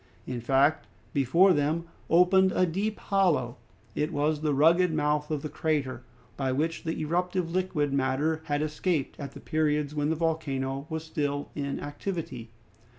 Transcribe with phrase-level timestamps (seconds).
[0.25, 3.57] In fact, before them opened a deep hollow.
[3.93, 6.01] It was the rugged mouth of the crater,
[6.37, 11.03] by which the eruptive liquid matter had escaped at the periods when the volcano was
[11.03, 12.49] still in activity.